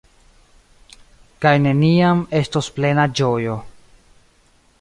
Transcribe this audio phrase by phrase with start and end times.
[1.45, 3.63] Kaj neniam estos plena ĝojo.